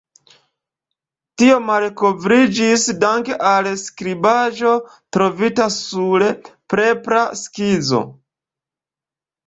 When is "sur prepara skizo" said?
5.79-8.07